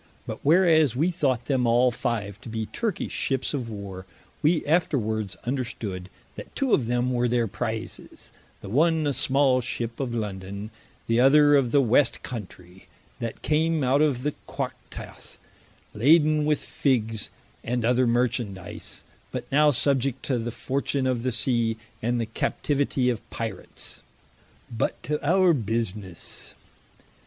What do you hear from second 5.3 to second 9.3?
understood, that two of them were their prizes, the one a